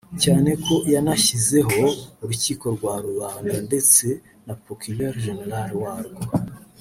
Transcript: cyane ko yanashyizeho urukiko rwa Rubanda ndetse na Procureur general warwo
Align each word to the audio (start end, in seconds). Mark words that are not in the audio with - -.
cyane 0.23 0.51
ko 0.63 0.73
yanashyizeho 0.93 1.83
urukiko 2.23 2.65
rwa 2.75 2.93
Rubanda 3.05 3.55
ndetse 3.67 4.05
na 4.45 4.53
Procureur 4.61 5.13
general 5.25 5.69
warwo 5.83 6.21